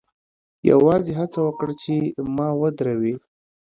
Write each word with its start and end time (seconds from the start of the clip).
یوازې 0.69 1.11
هڅه 1.19 1.39
وکړه 1.47 1.73
چې 1.83 1.93
ما 2.35 2.47
ودروې 2.61 3.15